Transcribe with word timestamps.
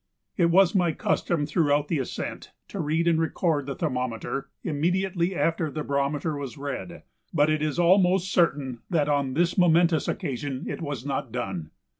It 0.35 0.49
was 0.49 0.73
my 0.73 0.93
custom 0.93 1.45
throughout 1.45 1.87
the 1.87 1.99
ascent 1.99 2.53
to 2.69 2.79
read 2.79 3.07
and 3.07 3.19
record 3.21 3.67
the 3.67 3.75
thermometer 3.75 4.49
immediately 4.63 5.35
after 5.35 5.69
the 5.69 5.83
barometer 5.83 6.35
was 6.35 6.57
read, 6.57 7.03
but 7.31 7.51
it 7.51 7.61
is 7.61 7.77
almost 7.77 8.33
certain 8.33 8.81
that 8.89 9.07
on 9.07 9.35
this 9.35 9.59
momentous 9.59 10.07
occasion 10.07 10.65
it 10.67 10.81
was 10.81 11.05
not 11.05 11.31
done. 11.31 11.69